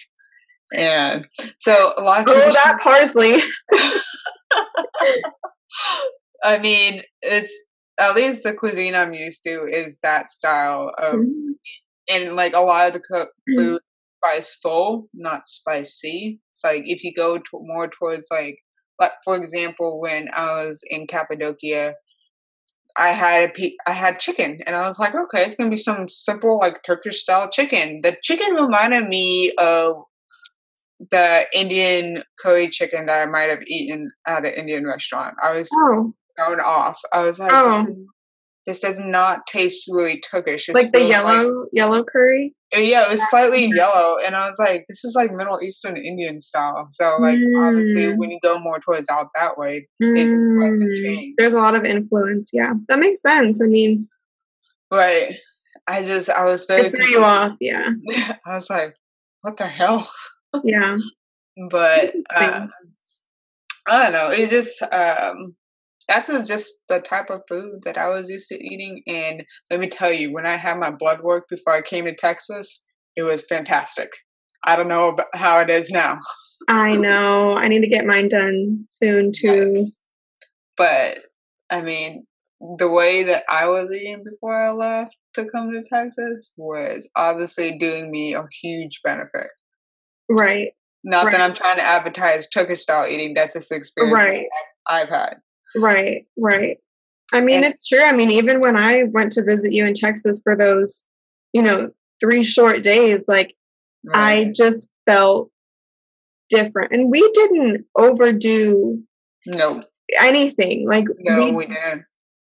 [0.74, 1.26] And
[1.58, 3.42] so a lot of Oh, that parsley.
[6.44, 7.52] I mean, it's
[7.98, 11.52] at least the cuisine I'm used to is that style of, mm-hmm.
[12.08, 13.58] and like a lot of the cook mm-hmm.
[13.58, 13.80] food
[14.24, 16.40] spiceful, not spicy.
[16.52, 18.58] It's like if you go to more towards like,
[19.00, 21.94] like for example, when I was in Cappadocia,
[22.98, 23.56] I had
[23.86, 27.22] I had chicken, and I was like, okay, it's gonna be some simple like Turkish
[27.22, 28.00] style chicken.
[28.02, 30.02] The chicken reminded me of
[31.10, 35.36] the Indian curry chicken that I might have eaten at an Indian restaurant.
[35.42, 36.12] I was oh.
[36.36, 37.00] thrown off.
[37.12, 37.86] I was like, oh.
[38.68, 40.68] This, does not taste really Turkish.
[40.68, 42.54] It's like the yellow like, yellow curry.
[42.76, 45.96] Uh, yeah, it was slightly yellow, and I was like, "This is like Middle Eastern
[45.96, 47.66] Indian style." So, like, mm.
[47.66, 51.32] obviously, when you go more towards out that way, mm.
[51.38, 52.50] There's a lot of influence.
[52.52, 53.62] Yeah, that makes sense.
[53.62, 54.06] I mean,
[54.92, 55.34] right?
[55.88, 57.52] I just, I was very threw you off.
[57.60, 57.88] Yeah,
[58.46, 58.94] I was like,
[59.40, 60.10] "What the hell?"
[60.62, 60.98] Yeah,
[61.70, 62.66] but uh,
[63.88, 64.28] I don't know.
[64.30, 65.56] It's just um,
[66.08, 69.02] that's just the type of food that I was used to eating.
[69.06, 72.14] And let me tell you, when I had my blood work before I came to
[72.14, 74.10] Texas, it was fantastic.
[74.64, 76.18] I don't know how it is now.
[76.68, 77.54] I know.
[77.56, 79.74] I need to get mine done soon too.
[79.76, 80.00] Yes.
[80.76, 81.18] But
[81.70, 82.24] I mean,
[82.78, 87.76] the way that I was eating before I left to come to Texas was obviously
[87.78, 89.48] doing me a huge benefit.
[90.28, 90.72] Right.
[91.04, 91.32] Not right.
[91.32, 93.34] that I'm trying to advertise Turkish style eating.
[93.34, 94.46] That's just experience right.
[94.88, 95.36] I've had.
[95.78, 96.78] Right, right.
[97.32, 98.02] I mean, and, it's true.
[98.02, 101.04] I mean, even when I went to visit you in Texas for those,
[101.52, 103.54] you know, three short days, like
[104.04, 104.48] right.
[104.48, 105.50] I just felt
[106.48, 106.92] different.
[106.92, 109.02] And we didn't overdo
[109.46, 109.82] no
[110.20, 110.88] anything.
[110.88, 112.04] Like no, we, we didn't.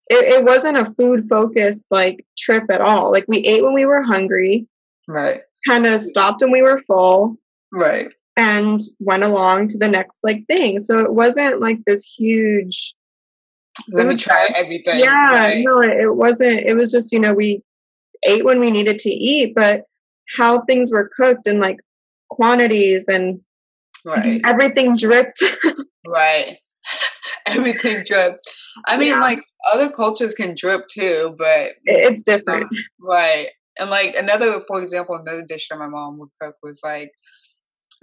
[0.10, 3.12] It, it wasn't a food focused like trip at all.
[3.12, 4.68] Like we ate when we were hungry.
[5.08, 5.40] Right.
[5.68, 7.38] Kind of stopped when we were full.
[7.72, 8.10] Right.
[8.36, 10.80] And went along to the next like thing.
[10.80, 12.96] So it wasn't like this huge
[13.90, 15.00] let me try everything.
[15.00, 15.64] Yeah, right?
[15.66, 16.60] no, it wasn't.
[16.62, 17.62] It was just you know we
[18.26, 19.84] ate when we needed to eat, but
[20.38, 21.78] how things were cooked and like
[22.30, 23.40] quantities and
[24.06, 24.42] right.
[24.46, 25.44] everything dripped.
[26.08, 26.58] right.
[27.46, 28.42] everything dripped.
[28.88, 29.20] I mean, yeah.
[29.20, 32.68] like other cultures can drip too, but it's different.
[33.00, 33.48] right.
[33.80, 37.12] And like another, for example, another dish that my mom would cook was like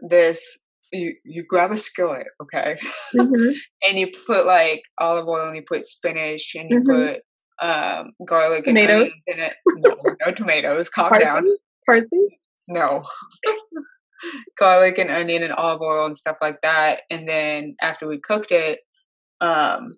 [0.09, 0.59] this
[0.93, 2.79] you you grab a skillet, okay,
[3.15, 3.51] mm-hmm.
[3.89, 7.15] and you put like olive oil, and you put spinach, and you mm-hmm.
[7.15, 7.23] put
[7.61, 9.11] um, garlic tomatoes.
[9.27, 9.55] and in it.
[9.67, 10.89] No, no tomatoes.
[10.95, 11.25] Calm Parsley?
[11.25, 11.57] down.
[11.87, 12.41] Parsley?
[12.69, 13.03] No.
[14.59, 17.03] garlic and onion and olive oil and stuff like that.
[17.11, 18.81] And then after we cooked it,
[19.41, 19.97] um,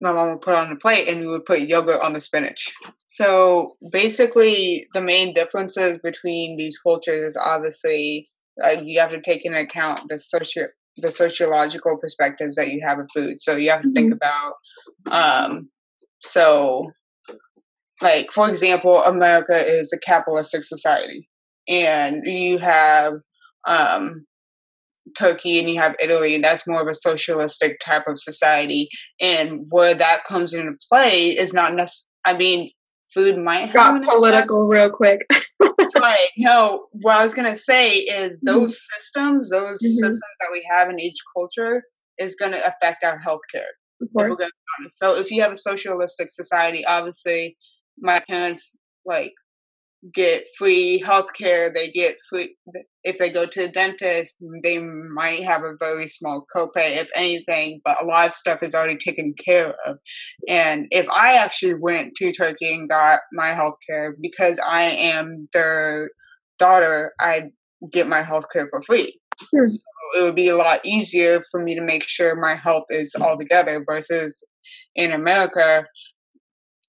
[0.00, 2.20] my mom would put it on the plate and we would put yogurt on the
[2.20, 2.72] spinach.
[3.06, 8.26] So basically, the main differences between these cultures is obviously
[8.64, 12.98] uh, you have to take into account the socio the sociological perspectives that you have
[12.98, 13.40] of food.
[13.40, 13.94] So you have to mm-hmm.
[13.94, 14.54] think about
[15.10, 15.70] um,
[16.22, 16.90] So,
[18.02, 21.28] like for example, America is a capitalistic society,
[21.68, 23.14] and you have
[23.66, 24.26] um,
[25.16, 28.88] Turkey and you have Italy, and that's more of a socialistic type of society.
[29.20, 32.06] And where that comes into play is not necessarily.
[32.26, 32.70] I mean,
[33.14, 35.26] food might got political real quick.
[35.96, 36.28] right.
[36.36, 38.46] No, what I was gonna say is mm-hmm.
[38.46, 38.98] those mm-hmm.
[38.98, 39.88] systems, those mm-hmm.
[39.88, 41.82] systems that we have in each culture,
[42.18, 43.70] is gonna affect our healthcare.
[44.02, 44.38] Of course.
[44.88, 47.56] So if you have a socialistic society, obviously,
[47.98, 49.34] my parents like
[50.14, 51.72] get free healthcare.
[51.72, 52.56] They get free
[53.04, 54.42] if they go to a dentist.
[54.62, 58.74] They might have a very small copay, if anything, but a lot of stuff is
[58.74, 59.98] already taken care of.
[60.48, 66.10] And if I actually went to Turkey and got my healthcare because I am their
[66.58, 67.50] daughter, I'd
[67.92, 69.18] get my healthcare for free.
[69.54, 69.66] Hmm.
[69.66, 69.82] So
[70.18, 73.38] it would be a lot easier for me to make sure my health is all
[73.38, 74.44] together versus
[74.96, 75.84] in America,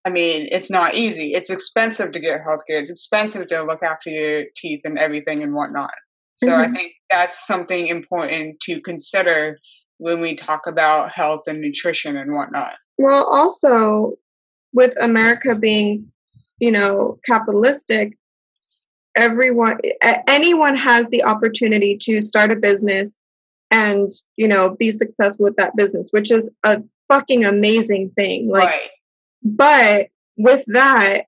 [0.04, 1.34] I mean, it's not easy.
[1.34, 2.80] It's expensive to get healthcare.
[2.80, 5.94] It's expensive to look after your teeth and everything and whatnot.
[6.34, 6.72] So mm-hmm.
[6.72, 9.58] I think that's something important to consider
[9.98, 12.78] when we talk about health and nutrition and whatnot.
[12.98, 14.14] Well, also
[14.74, 16.12] with America being,
[16.58, 18.18] you know, capitalistic,
[19.16, 19.78] everyone,
[20.28, 23.16] anyone has the opportunity to start a business
[23.70, 28.50] and, you know, be successful with that business, which is a fucking amazing thing.
[28.50, 28.90] Like, right
[29.44, 31.26] but with that,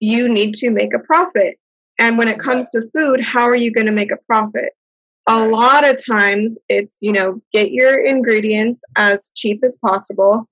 [0.00, 1.58] you need to make a profit.
[1.98, 4.70] And when it comes to food, how are you going to make a profit?
[5.26, 10.48] A lot of times it's, you know, get your ingredients as cheap as possible.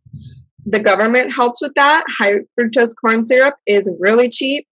[0.64, 2.05] The government helps with that.
[2.09, 4.66] High fructose corn syrup is really cheap.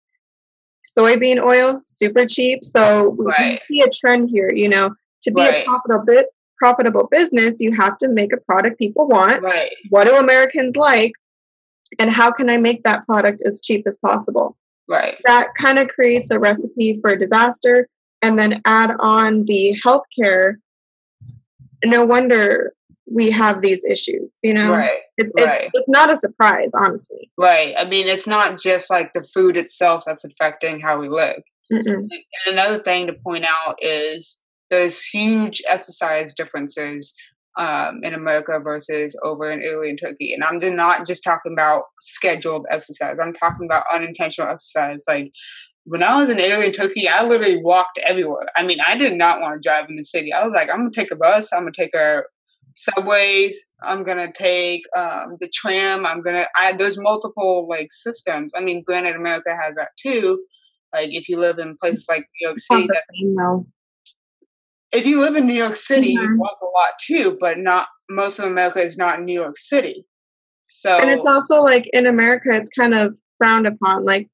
[0.96, 2.64] Soybean oil, super cheap.
[2.64, 3.60] So right.
[3.68, 5.62] we see a trend here, you know, to be right.
[5.62, 6.24] a profitable
[6.58, 9.42] profitable business, you have to make a product people want.
[9.42, 9.70] Right.
[9.90, 11.12] What do Americans like?
[11.98, 14.56] And how can I make that product as cheap as possible?
[14.88, 15.18] Right.
[15.26, 17.88] That kind of creates a recipe for a disaster.
[18.20, 20.56] And then add on the healthcare.
[21.84, 22.72] No wonder
[23.06, 24.72] we have these issues, you know?
[24.72, 24.90] Right.
[25.16, 25.66] It's, right.
[25.66, 27.30] it's, it's not a surprise, honestly.
[27.38, 27.76] Right.
[27.78, 31.40] I mean, it's not just like the food itself that's affecting how we live.
[31.72, 31.86] Mm-mm.
[31.86, 32.10] And
[32.48, 37.14] another thing to point out is those huge exercise differences
[37.56, 40.32] um, in America versus over in Italy and Turkey.
[40.32, 43.18] And I'm not just talking about scheduled exercise.
[43.18, 45.02] I'm talking about unintentional exercise.
[45.08, 45.32] Like
[45.84, 48.46] when I was in Italy and Turkey, I literally walked everywhere.
[48.56, 50.32] I mean, I did not want to drive in the city.
[50.32, 51.52] I was like, I'm gonna take a bus.
[51.52, 52.22] I'm gonna take a
[52.74, 53.72] subways.
[53.82, 56.06] I'm gonna take um, the tram.
[56.06, 56.46] I'm gonna.
[56.56, 58.52] I there's multiple like systems.
[58.54, 60.44] I mean, granted, America has that too.
[60.92, 63.66] Like if you live in places like New York City, that, same, though
[64.92, 66.32] if you live in New York City, mm-hmm.
[66.32, 69.58] you walk a lot too, but not most of America is not in New York
[69.58, 70.06] City.
[70.66, 74.04] So And it's also like in America it's kind of frowned upon.
[74.04, 74.28] Like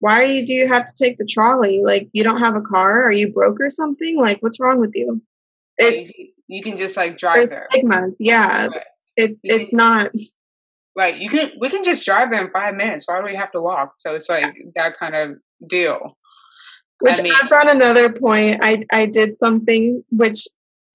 [0.00, 1.82] why do you have to take the trolley?
[1.84, 3.04] Like you don't have a car?
[3.04, 4.18] Are you broke or something?
[4.18, 5.22] Like what's wrong with you?
[5.78, 6.14] It,
[6.46, 7.66] you can just like drive there.
[7.72, 8.66] Stigmas, yeah.
[8.66, 8.84] Right.
[9.16, 10.10] It, it's can, not
[10.96, 13.06] like You can we can just drive there in five minutes.
[13.06, 13.94] Why do we have to walk?
[13.98, 15.36] So it's like that kind of
[15.68, 16.16] deal.
[17.00, 18.60] Which I mean, adds on another point.
[18.62, 20.46] I I did something which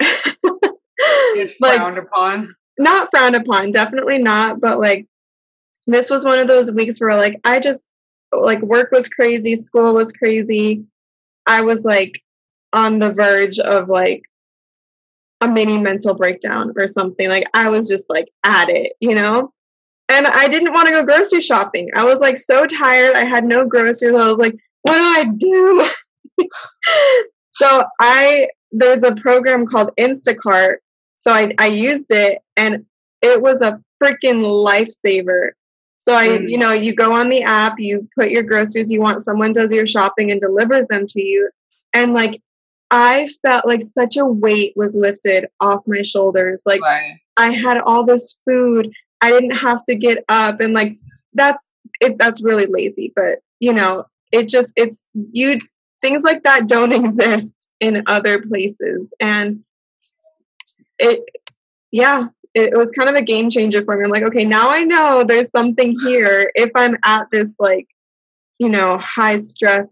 [1.35, 2.55] is frowned like, upon.
[2.79, 4.59] Not frowned upon, definitely not.
[4.59, 5.07] But like
[5.87, 7.89] this was one of those weeks where like I just
[8.31, 10.83] like work was crazy, school was crazy.
[11.45, 12.21] I was like
[12.73, 14.23] on the verge of like
[15.41, 17.27] a mini mental breakdown or something.
[17.27, 19.53] Like I was just like at it, you know?
[20.07, 21.89] And I didn't want to go grocery shopping.
[21.95, 23.15] I was like so tired.
[23.15, 24.13] I had no groceries.
[24.13, 25.87] I was like, what do I do?
[27.51, 30.77] so I there's a program called Instacart.
[31.15, 32.85] So I, I used it and
[33.21, 35.49] it was a freaking lifesaver.
[35.99, 36.49] So I, mm.
[36.49, 39.71] you know, you go on the app, you put your groceries you want, someone does
[39.71, 41.49] your shopping and delivers them to you.
[41.93, 42.41] And like
[42.89, 46.63] I felt like such a weight was lifted off my shoulders.
[46.65, 47.17] Like right.
[47.37, 48.91] I had all this food.
[49.21, 50.97] I didn't have to get up and like
[51.33, 55.59] that's it that's really lazy, but you know, it just it's you
[56.01, 59.07] things like that don't exist in other places.
[59.19, 59.63] And
[60.99, 61.21] it
[61.91, 64.03] yeah it, it was kind of a game changer for me.
[64.05, 67.87] I'm like okay now i know there's something here if i'm at this like
[68.59, 69.87] you know high stress.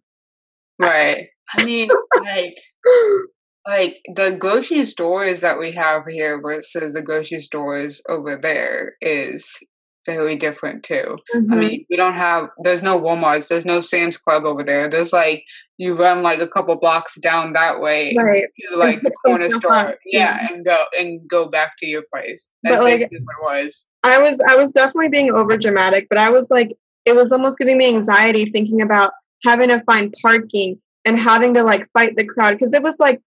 [0.78, 1.28] Right.
[1.58, 1.90] I mean
[2.22, 2.56] like
[3.68, 9.52] like the grocery stores that we have here versus the grocery stores over there is
[10.06, 11.18] very different too.
[11.34, 11.54] Mm-hmm.
[11.54, 14.88] I mean, we don't have there's no Walmarts, there's no Sam's Club over there.
[14.88, 15.44] There's like
[15.78, 18.46] you run like a couple blocks down that way right.
[18.70, 19.96] to like the corner store.
[20.06, 22.52] Yeah, and go and go back to your place.
[22.64, 23.88] That's but, like, basically what it was.
[24.04, 26.76] I was I was definitely being over dramatic, but I was like
[27.06, 31.64] it was almost giving me anxiety thinking about having to find parking and having to
[31.64, 33.22] like fight the crowd because it was like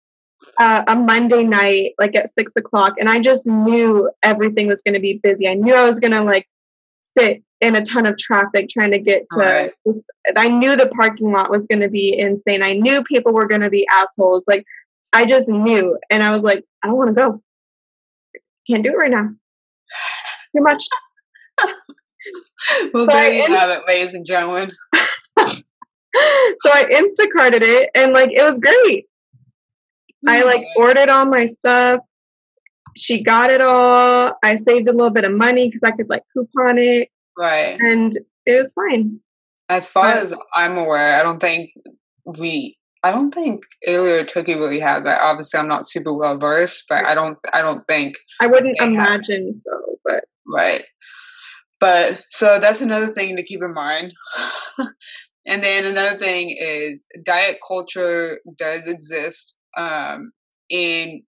[0.58, 4.94] uh, a Monday night, like at six o'clock, and I just knew everything was going
[4.94, 5.48] to be busy.
[5.48, 6.46] I knew I was going to like
[7.16, 9.40] sit in a ton of traffic trying to get to.
[9.40, 9.72] Right.
[9.86, 10.04] Just,
[10.36, 12.62] I knew the parking lot was going to be insane.
[12.62, 14.44] I knew people were going to be assholes.
[14.46, 14.64] Like
[15.12, 17.42] I just knew, and I was like, I don't want to go.
[18.68, 19.28] Can't do it right now.
[20.56, 20.82] Too much.
[22.92, 24.72] well, so there you have it, ladies and gentlemen.
[24.94, 25.62] so
[26.16, 29.06] I Instacarted it, and like it was great.
[30.26, 30.82] I like mm-hmm.
[30.82, 32.00] ordered all my stuff.
[32.96, 34.36] She got it all.
[34.42, 37.08] I saved a little bit of money because I could like coupon it.
[37.38, 37.78] Right.
[37.80, 38.12] And
[38.46, 39.20] it was fine.
[39.68, 41.70] As far but, as I'm aware, I don't think
[42.24, 45.20] we I don't think Italy or Turkey really has that.
[45.22, 49.52] Obviously I'm not super well versed, but I don't I don't think I wouldn't imagine
[49.54, 50.84] so, but Right.
[51.80, 54.14] But so that's another thing to keep in mind.
[55.46, 60.32] and then another thing is diet culture does exist um,
[60.68, 61.22] in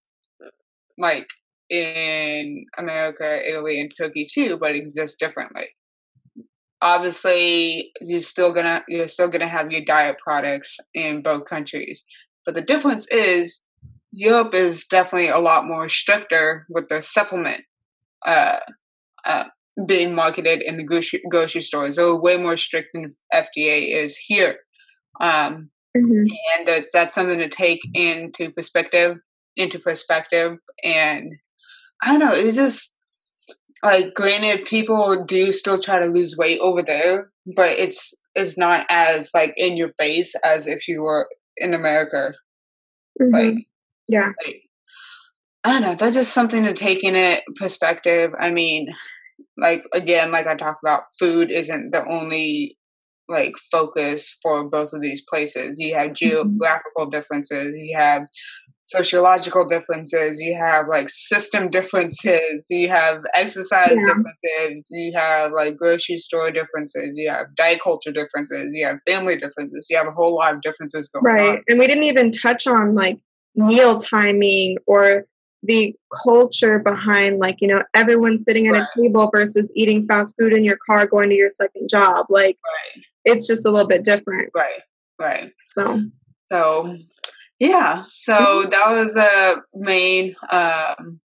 [0.97, 1.27] like
[1.69, 5.67] in America, Italy, and Turkey too, but exists differently.
[6.81, 12.05] Obviously, you're still gonna you're still gonna have your diet products in both countries,
[12.45, 13.61] but the difference is
[14.11, 17.63] Europe is definitely a lot more stricter with their supplement
[18.25, 18.59] uh,
[19.25, 19.45] uh,
[19.87, 21.95] being marketed in the grocery, grocery stores.
[21.95, 24.57] They're way more strict than FDA is here.
[25.19, 26.25] Um, Mm-hmm.
[26.57, 29.17] And that's that's something to take into perspective,
[29.55, 30.57] into perspective.
[30.83, 31.33] And
[32.01, 32.93] I don't know, it's just
[33.83, 38.85] like granted people do still try to lose weight over there, but it's it's not
[38.89, 42.33] as like in your face as if you were in America.
[43.21, 43.33] Mm-hmm.
[43.33, 43.67] Like
[44.07, 44.31] yeah.
[44.43, 44.61] Like,
[45.63, 48.31] I don't know, that's just something to take in it perspective.
[48.37, 48.93] I mean,
[49.57, 52.77] like again, like I talked about, food isn't the only
[53.27, 55.77] like focus for both of these places.
[55.79, 56.13] You have mm-hmm.
[56.13, 58.27] geographical differences, you have
[58.85, 64.03] sociological differences, you have like system differences, you have exercise yeah.
[64.03, 69.37] differences, you have like grocery store differences, you have diet culture differences, you have family
[69.37, 71.41] differences, you have a whole lot of differences going right.
[71.41, 71.55] on.
[71.55, 71.63] Right.
[71.67, 73.17] And we didn't even touch on like
[73.55, 75.25] meal timing or
[75.63, 78.83] the culture behind like you know everyone sitting at right.
[78.83, 82.55] a table versus eating fast food in your car going to your second job like
[82.63, 84.51] right it's just a little bit different.
[84.55, 84.81] Right.
[85.19, 85.51] Right.
[85.71, 86.01] So.
[86.51, 86.95] So.
[87.59, 88.03] Yeah.
[88.05, 88.69] So mm-hmm.
[88.69, 91.19] that was the main um,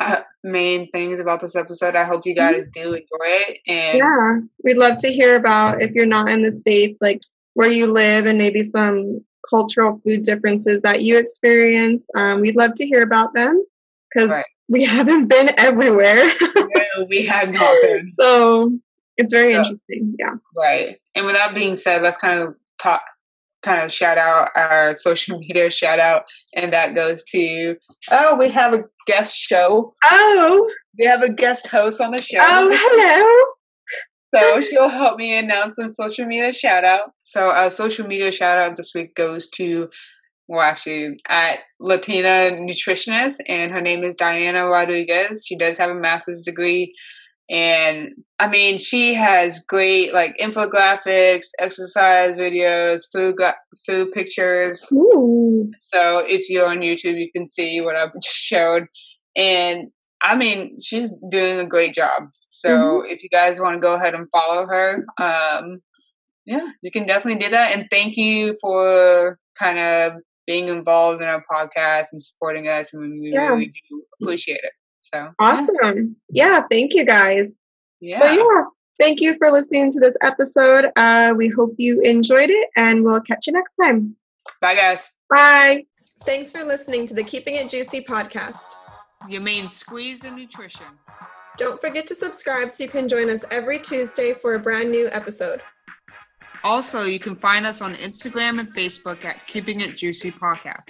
[0.00, 1.96] uh, main things about this episode.
[1.96, 2.52] I hope you mm-hmm.
[2.52, 3.58] guys do enjoy it.
[3.66, 7.22] And yeah, we'd love to hear about if you're not in the states, like
[7.54, 12.08] where you live, and maybe some cultural food differences that you experience.
[12.16, 13.64] Um, we'd love to hear about them
[14.12, 14.44] because right.
[14.68, 16.32] we haven't been everywhere.
[16.54, 18.12] no, we have not been.
[18.18, 18.78] So
[19.16, 20.16] it's very so, interesting.
[20.18, 20.34] Yeah.
[20.56, 20.98] Right.
[21.14, 23.02] And with that being said, let's kind of talk,
[23.64, 27.76] kind of shout out our social media shout out, and that goes to
[28.10, 29.94] oh, we have a guest show.
[30.10, 32.38] Oh, we have a guest host on the show.
[32.40, 33.54] Oh, hello.
[34.34, 37.12] So she'll help me announce some social media shout out.
[37.22, 39.88] So our social media shout out this week goes to
[40.48, 45.44] well actually at Latina nutritionist and her name is Diana Rodriguez.
[45.46, 46.92] She does have a master's degree
[47.50, 53.36] and I mean, she has great like infographics, exercise videos, food
[53.86, 54.86] food pictures.
[54.92, 55.70] Ooh.
[55.78, 58.86] So if you're on YouTube, you can see what I just showed.
[59.36, 59.90] And
[60.22, 62.24] I mean, she's doing a great job.
[62.50, 63.10] So mm-hmm.
[63.10, 65.80] if you guys want to go ahead and follow her, um,
[66.46, 67.76] yeah, you can definitely do that.
[67.76, 73.02] And thank you for kind of being involved in our podcast and supporting us, and
[73.02, 73.48] we yeah.
[73.48, 74.72] really do appreciate it.
[75.14, 76.16] So awesome.
[76.28, 76.46] Yeah.
[76.46, 77.56] yeah, thank you guys.
[78.00, 78.18] Yeah.
[78.18, 78.64] So yeah,
[79.00, 80.86] thank you for listening to this episode.
[80.96, 84.16] Uh, we hope you enjoyed it and we'll catch you next time.
[84.60, 85.10] Bye guys.
[85.32, 85.86] Bye.
[86.24, 88.74] Thanks for listening to the Keeping It Juicy podcast.
[89.28, 90.86] Your main squeeze in nutrition.
[91.58, 95.08] Don't forget to subscribe so you can join us every Tuesday for a brand new
[95.12, 95.60] episode.
[96.64, 100.88] Also, you can find us on Instagram and Facebook at Keeping It Juicy Podcast.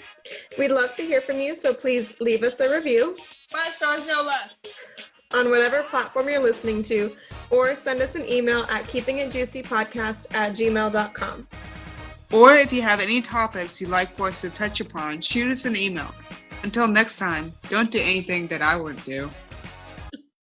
[0.56, 3.16] We'd love to hear from you, so please leave us a review.
[3.50, 4.62] Five stars, no less.
[5.32, 7.16] On whatever platform you're listening to,
[7.50, 11.48] or send us an email at keepingitjuicypodcast at gmail.com.
[12.32, 15.64] Or if you have any topics you'd like for us to touch upon, shoot us
[15.64, 16.14] an email.
[16.62, 19.28] Until next time, don't do anything that I wouldn't do.